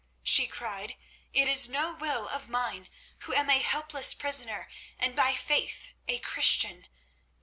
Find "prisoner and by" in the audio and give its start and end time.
4.15-5.35